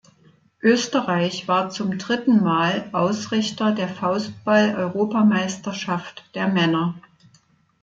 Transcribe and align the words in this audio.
Österreich 0.63 1.47
war 1.47 1.69
zum 1.69 1.99
dritten 1.99 2.41
Mal 2.41 2.89
Ausrichter 2.91 3.71
der 3.71 3.87
Faustball-Europameisterschaft 3.87 6.23
der 6.33 6.47
Männer. 6.47 6.95